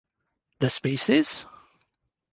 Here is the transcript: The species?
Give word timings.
The 0.57 0.71
species? 0.71 1.45